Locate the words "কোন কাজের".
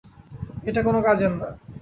0.83-1.31